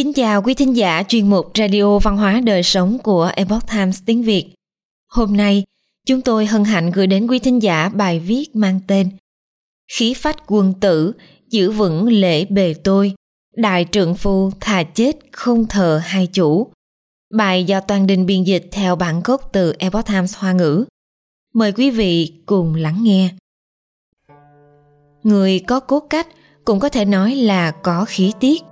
[0.00, 4.02] Kính chào quý thính giả chuyên mục Radio Văn hóa Đời Sống của Epoch Times
[4.06, 4.54] tiếng Việt.
[5.08, 5.64] Hôm nay,
[6.06, 9.10] chúng tôi hân hạnh gửi đến quý thính giả bài viết mang tên
[9.92, 11.12] Khí phách quân tử,
[11.50, 13.14] giữ vững lễ bề tôi,
[13.56, 16.72] đại trượng phu thà chết không thờ hai chủ.
[17.34, 20.84] Bài do Toàn Đình biên dịch theo bản gốc từ Epoch Times Hoa ngữ.
[21.54, 23.30] Mời quý vị cùng lắng nghe.
[25.22, 26.28] Người có cốt cách
[26.64, 28.62] cũng có thể nói là có khí tiết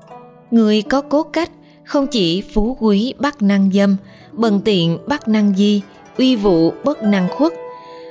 [0.51, 1.51] người có cốt cách
[1.85, 3.97] không chỉ phú quý bắt năng dâm
[4.33, 5.83] bần tiện bắt năng di
[6.19, 7.53] uy vụ bất năng khuất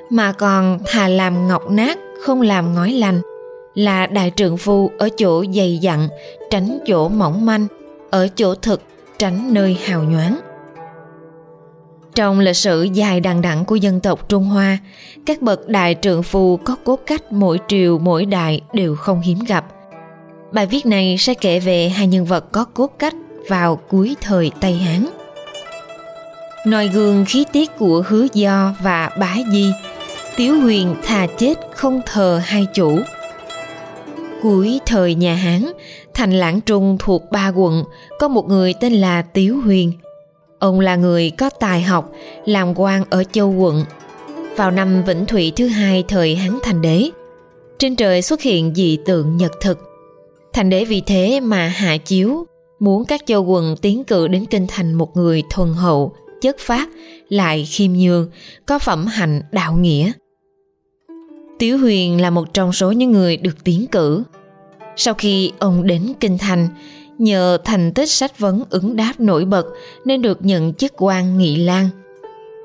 [0.10, 3.22] mà còn thà làm ngọc nát không làm ngói lành
[3.74, 6.08] là đại trượng phu ở chỗ dày dặn
[6.50, 7.68] tránh chỗ mỏng manh
[8.10, 8.82] ở chỗ thực
[9.18, 10.40] tránh nơi hào nhoáng
[12.18, 14.78] trong lịch sử dài đằng đẵng của dân tộc Trung Hoa,
[15.26, 19.40] các bậc đại trượng phu có cốt cách mỗi triều mỗi đại đều không hiếm
[19.48, 19.66] gặp.
[20.52, 23.16] Bài viết này sẽ kể về hai nhân vật có cốt cách
[23.48, 25.08] vào cuối thời Tây Hán.
[26.66, 29.72] Noi gương khí tiết của hứa do và bá di,
[30.36, 33.00] Tiếu huyền thà chết không thờ hai chủ.
[34.42, 35.66] Cuối thời nhà Hán,
[36.14, 37.84] thành Lãng Trung thuộc ba quận,
[38.20, 39.92] có một người tên là Tiếu Huyền.
[40.60, 42.12] Ông là người có tài học,
[42.46, 43.86] làm quan ở châu quận.
[44.56, 47.10] Vào năm Vĩnh Thụy thứ hai thời Hán Thành Đế,
[47.80, 49.97] trên trời xuất hiện dị tượng nhật thực
[50.58, 52.46] Thành đế vì thế mà hạ chiếu,
[52.80, 56.90] muốn các châu quần tiến cử đến kinh thành một người thuần hậu, chất phát,
[57.30, 58.30] lại khiêm nhường,
[58.66, 60.12] có phẩm hạnh đạo nghĩa.
[61.60, 64.24] Tiểu Huyền là một trong số những người được tiến cử.
[64.96, 66.68] Sau khi ông đến kinh thành,
[67.18, 69.66] nhờ thành tích sách vấn ứng đáp nổi bật
[70.06, 71.90] nên được nhận chức quan nghị lang.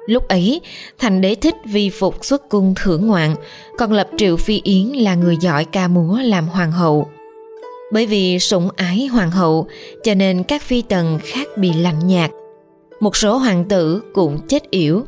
[0.06, 0.60] Lúc ấy,
[0.98, 3.34] thành đế thích vi phục xuất cung thưởng ngoạn,
[3.78, 7.08] còn lập Triệu Phi Yến là người giỏi ca múa làm hoàng hậu.
[7.92, 9.66] Bởi vì sủng ái hoàng hậu
[10.02, 12.30] cho nên các phi tần khác bị lạnh nhạt.
[13.00, 15.02] Một số hoàng tử cũng chết yểu.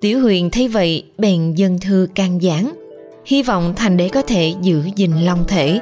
[0.00, 2.72] Tiểu huyền thấy vậy bèn dân thư can gián,
[3.26, 5.80] hy vọng thành đế có thể giữ gìn long thể,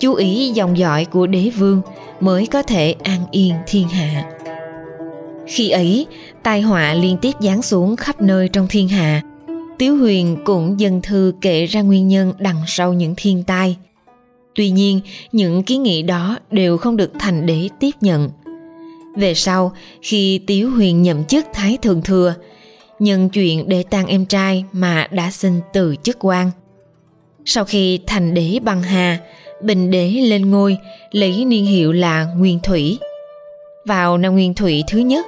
[0.00, 1.80] chú ý dòng dõi của đế vương
[2.20, 4.30] mới có thể an yên thiên hạ.
[5.46, 6.06] Khi ấy,
[6.42, 9.22] tai họa liên tiếp giáng xuống khắp nơi trong thiên hạ.
[9.78, 13.76] Tiếu Huyền cũng dân thư kể ra nguyên nhân đằng sau những thiên tai.
[14.56, 15.00] Tuy nhiên,
[15.32, 18.30] những kiến nghị đó đều không được thành đế tiếp nhận.
[19.16, 19.72] Về sau,
[20.02, 22.34] khi Tiếu Huyền nhậm chức Thái Thượng Thừa,
[22.98, 26.50] nhân chuyện để tang em trai mà đã xin từ chức quan.
[27.44, 29.18] Sau khi thành đế băng hà,
[29.62, 30.76] Bình đế lên ngôi
[31.10, 32.98] lấy niên hiệu là Nguyên Thủy.
[33.86, 35.26] Vào năm Nguyên Thủy thứ nhất,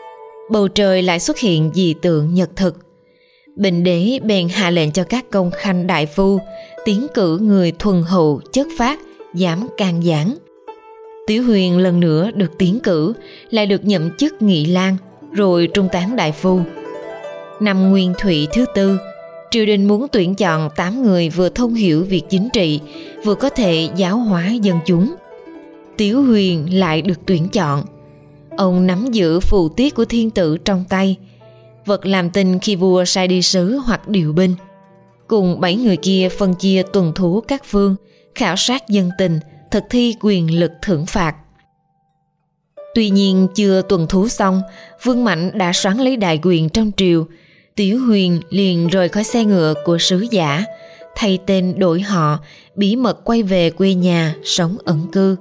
[0.51, 2.77] bầu trời lại xuất hiện dị tượng nhật thực.
[3.57, 6.41] Bình đế bèn hạ lệnh cho các công khanh đại phu
[6.85, 9.01] tiến cử người thuần hậu chất phát
[9.35, 10.37] giảm càng giảng.
[11.27, 13.13] Tiểu Huyền lần nữa được tiến cử,
[13.51, 14.97] lại được nhậm chức nghị lang,
[15.33, 16.61] rồi trung tán đại phu.
[17.61, 18.99] Năm Nguyên Thủy thứ tư,
[19.51, 22.81] triều đình muốn tuyển chọn 8 người vừa thông hiểu việc chính trị,
[23.25, 25.15] vừa có thể giáo hóa dân chúng.
[25.97, 27.85] Tiểu Huyền lại được tuyển chọn.
[28.57, 31.17] Ông nắm giữ phù tiết của thiên tử trong tay,
[31.87, 34.55] vật làm tin khi vua sai đi sứ hoặc điều binh.
[35.27, 37.97] Cùng bảy người kia phân chia tuần thú các phương–
[38.39, 39.41] khảo sát dân tình,
[39.71, 41.35] thực thi quyền lực thưởng phạt.
[42.95, 44.63] Tuy nhiên chưa tuần thú xong,
[45.03, 47.27] Vương Mạnh đã xoắn lấy đại quyền trong triều.
[47.77, 50.65] Tiểu Huyền liền rời khỏi xe ngựa của sứ giả,
[51.17, 52.39] thay tên đổi họ,
[52.77, 55.37] bí mật quay về quê nhà, sống ẩn cư.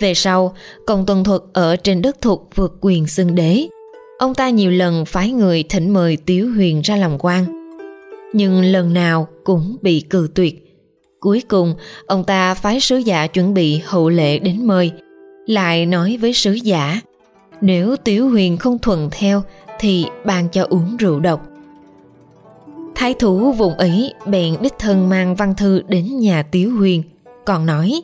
[0.00, 0.54] Về sau,
[0.86, 3.68] công tuần thuật ở trên đất thuộc vượt quyền xưng đế.
[4.18, 7.44] Ông ta nhiều lần phái người thỉnh mời Tiếu Huyền ra làm quan.
[8.32, 10.65] Nhưng lần nào cũng bị cự tuyệt.
[11.20, 11.74] Cuối cùng,
[12.06, 14.92] ông ta phái sứ giả chuẩn bị hậu lệ đến mời,
[15.46, 17.00] lại nói với sứ giả,
[17.60, 19.42] nếu Tiểu Huyền không thuận theo
[19.78, 21.46] thì ban cho uống rượu độc.
[22.94, 27.02] Thái thủ vùng ấy bèn đích thân mang văn thư đến nhà Tiểu Huyền,
[27.44, 28.02] còn nói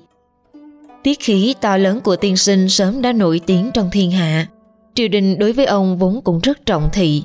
[1.02, 4.46] Tiết khí to lớn của tiên sinh sớm đã nổi tiếng trong thiên hạ.
[4.94, 7.22] Triều đình đối với ông vốn cũng rất trọng thị.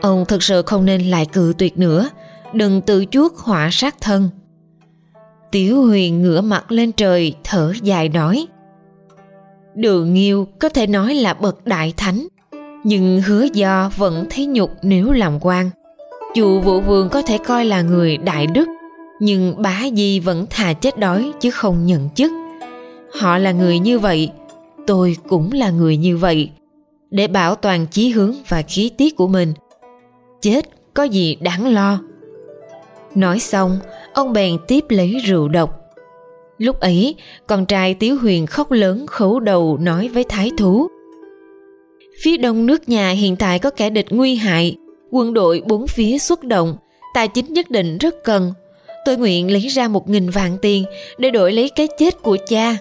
[0.00, 2.08] Ông thực sự không nên lại cự tuyệt nữa,
[2.52, 4.30] đừng tự chuốc họa sát thân.
[5.50, 8.46] Tiểu Huyền ngửa mặt lên trời, thở dài nói,
[9.76, 12.26] Đường Nghiêu có thể nói là bậc đại thánh,
[12.84, 15.70] Nhưng hứa do vẫn thấy nhục nếu làm quan.
[16.34, 18.68] Dù vũ vương có thể coi là người đại đức,
[19.20, 22.32] Nhưng bá di vẫn thà chết đói chứ không nhận chức.
[23.20, 24.30] Họ là người như vậy,
[24.86, 26.50] Tôi cũng là người như vậy,
[27.10, 29.52] Để bảo toàn chí hướng và khí tiết của mình.
[30.40, 31.98] Chết có gì đáng lo
[33.16, 33.78] Nói xong,
[34.12, 35.80] ông bèn tiếp lấy rượu độc.
[36.58, 37.14] Lúc ấy,
[37.46, 40.88] con trai Tiếu Huyền khóc lớn khấu đầu nói với thái thú.
[42.22, 44.76] Phía đông nước nhà hiện tại có kẻ địch nguy hại,
[45.10, 46.76] quân đội bốn phía xuất động,
[47.14, 48.52] tài chính nhất định rất cần.
[49.04, 50.84] Tôi nguyện lấy ra một nghìn vạn tiền
[51.18, 52.76] để đổi lấy cái chết của cha.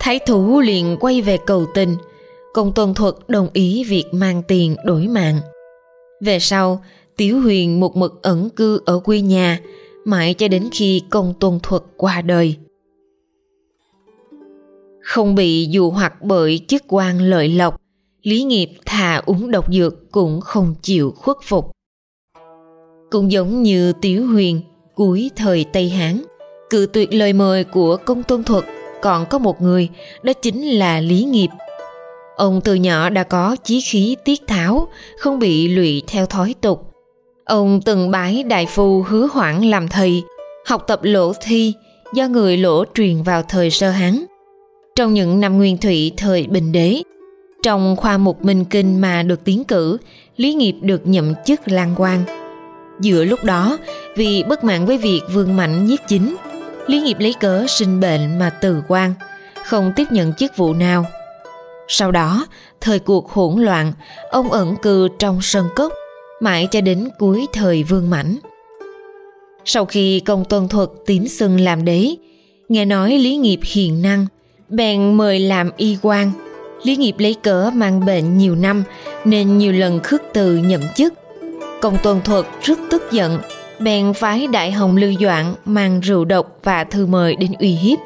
[0.00, 1.96] Thái thú liền quay về cầu tình,
[2.54, 5.40] công tôn thuật đồng ý việc mang tiền đổi mạng.
[6.20, 6.82] Về sau,
[7.16, 9.60] Tiếu Huyền một mực ẩn cư ở quê nhà,
[10.04, 12.56] mãi cho đến khi công tôn thuật qua đời.
[15.00, 17.80] Không bị dụ hoặc bởi chức quan lợi lộc,
[18.22, 21.70] Lý Nghiệp thà uống độc dược cũng không chịu khuất phục.
[23.10, 24.60] Cũng giống như Tiếu Huyền
[24.94, 26.22] cuối thời Tây Hán,
[26.70, 28.64] cự tuyệt lời mời của công tôn thuật
[29.02, 29.88] còn có một người,
[30.22, 31.48] đó chính là Lý Nghiệp.
[32.36, 34.88] Ông từ nhỏ đã có chí khí tiết tháo,
[35.18, 36.85] không bị lụy theo thói tục.
[37.46, 40.22] Ông từng bái đại phu hứa hoãn làm thầy,
[40.66, 41.74] học tập lỗ thi
[42.14, 44.24] do người lỗ truyền vào thời sơ hán.
[44.96, 47.02] Trong những năm nguyên thủy thời bình đế,
[47.62, 49.98] trong khoa mục minh kinh mà được tiến cử,
[50.36, 52.24] Lý Nghiệp được nhậm chức lang quan.
[53.00, 53.78] Giữa lúc đó,
[54.16, 56.36] vì bất mãn với việc vương mạnh nhiếp chính,
[56.86, 59.14] Lý Nghiệp lấy cớ sinh bệnh mà từ quan,
[59.64, 61.06] không tiếp nhận chức vụ nào.
[61.88, 62.46] Sau đó,
[62.80, 63.92] thời cuộc hỗn loạn,
[64.30, 65.92] ông ẩn cư trong sân cốc,
[66.40, 68.36] mãi cho đến cuối thời Vương Mãnh.
[69.64, 72.14] Sau khi công tuân thuật tín xưng làm đế,
[72.68, 74.26] nghe nói Lý Nghiệp hiền năng,
[74.68, 76.32] bèn mời làm y quan.
[76.82, 78.84] Lý Nghiệp lấy cớ mang bệnh nhiều năm
[79.24, 81.14] nên nhiều lần khước từ nhậm chức.
[81.80, 83.38] Công tuân thuật rất tức giận,
[83.80, 87.98] bèn phái đại hồng lưu doạn mang rượu độc và thư mời đến uy hiếp.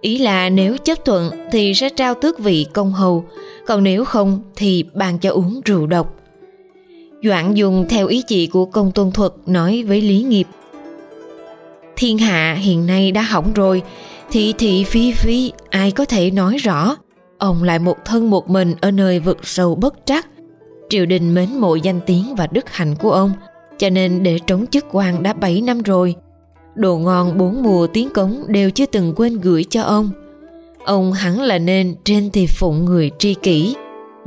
[0.00, 3.24] Ý là nếu chấp thuận thì sẽ trao tước vị công hầu,
[3.66, 6.17] còn nếu không thì ban cho uống rượu độc.
[7.22, 10.46] Doãn dùng theo ý chỉ của công tôn thuật nói với Lý Nghiệp.
[11.96, 13.82] Thiên hạ hiện nay đã hỏng rồi,
[14.30, 16.96] thị thị phi phi ai có thể nói rõ.
[17.38, 20.28] Ông lại một thân một mình ở nơi vực sâu bất trắc.
[20.88, 23.32] Triều đình mến mộ danh tiếng và đức hạnh của ông–
[23.78, 26.14] cho nên để trống chức quan đã 7 năm rồi.
[26.74, 30.10] Đồ ngon bốn mùa tiếng cống đều chưa từng quên gửi cho ông.
[30.84, 33.76] Ông hẳn là nên trên thì phụng người tri kỷ,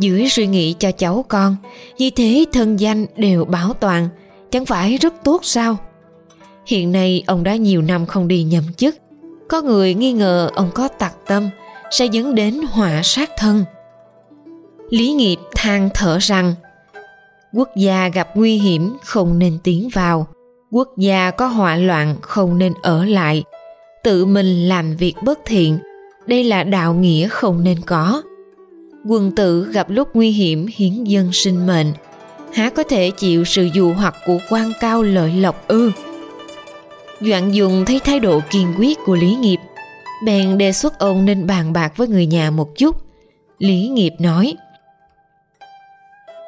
[0.04, 1.56] dưới suy nghĩ cho cháu con,
[1.98, 4.10] như thế thân danh đều bảo toàn,
[4.52, 5.78] chẳng phải rất tốt sao?
[6.66, 8.96] Hiện nay ông đã nhiều năm không đi nhậm chức,
[9.50, 11.50] có người nghi ngờ ông có tặc tâm,
[11.92, 13.66] sẽ dẫn đến họa sát thân.
[14.90, 16.54] Lý nghiệp than thở rằng
[17.54, 20.28] quốc gia gặp nguy hiểm không nên tiến vào
[20.72, 23.44] quốc gia có họa loạn không nên ở lại
[24.04, 25.80] tự mình làm việc bất thiện
[26.28, 28.22] đây là đạo nghĩa không nên có
[29.06, 31.94] Quần tử gặp lúc nguy hiểm hiến dân sinh mệnh.
[32.54, 35.92] Há có thể chịu sự dù hoặc của quan cao lợi lộc ư?
[37.22, 39.60] Doạn dùng thấy thái độ kiên quyết của lý nghiệp.
[40.26, 42.96] Bèn đề xuất ông nên bàn bạc với người nhà một chút.
[43.58, 44.56] Lý nghiệp nói,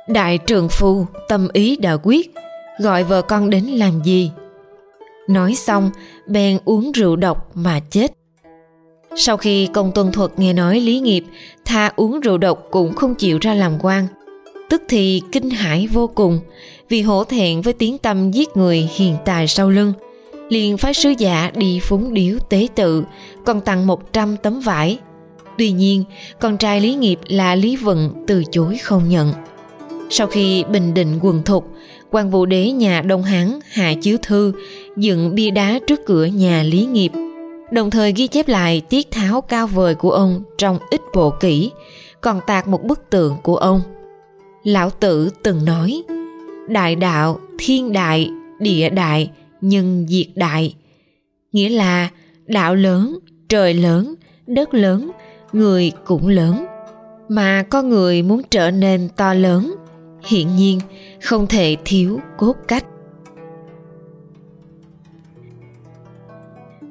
[0.07, 2.31] Đại trường phu, tâm ý đã quyết,
[2.77, 4.31] Gọi vợ con đến làm gì?
[5.27, 5.91] Nói xong,
[6.27, 8.11] bèn uống rượu độc mà chết.
[9.15, 11.24] Sau khi công tuân thuật nghe nói lý nghiệp
[11.65, 14.07] Tha uống rượu độc cũng không chịu ra làm quan
[14.69, 16.39] Tức thì kinh hãi vô cùng
[16.89, 19.94] Vì hổ thẹn với tiếng tâm giết người hiền tài sau lưng.
[20.50, 23.04] Liền phái sứ giả đi phúng điếu tế tự
[23.45, 24.97] còn tặng 100 tấm vải.
[25.57, 26.04] Tuy nhiên
[26.40, 29.33] con trai lý nghiệp là lý vận từ chối không nhận.
[30.09, 31.71] Sau khi bình định quần thục,
[32.11, 34.54] quan vũ đế nhà Đông Hán hạ chiếu thư
[34.97, 37.11] dựng bia đá trước cửa nhà Lý Nghiệp,
[37.73, 41.71] đồng thời ghi chép lại tiết tháo cao vời của ông trong ít bộ kỹ,
[42.21, 43.81] còn tạc một bức tượng của ông.
[44.63, 46.03] Lão Tử từng nói,
[46.69, 50.75] đại đạo, thiên đại, địa đại, nhân diệt đại,
[51.51, 52.09] nghĩa là
[52.45, 54.15] đạo lớn, trời lớn,
[54.47, 55.11] đất lớn,
[55.53, 56.65] người cũng lớn.
[57.30, 59.75] Mà con người muốn trở nên to lớn
[60.27, 60.80] hiển nhiên
[61.21, 62.85] không thể thiếu cốt cách